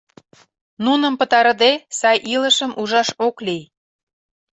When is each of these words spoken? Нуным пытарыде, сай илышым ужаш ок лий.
Нуным 0.85 1.13
пытарыде, 1.19 1.71
сай 1.99 2.17
илышым 2.33 2.71
ужаш 2.81 3.09
ок 3.27 3.35
лий. 3.45 3.63